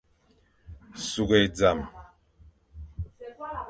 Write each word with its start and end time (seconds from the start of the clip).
Sughʼé 1.07 1.39
zame, 1.57 1.85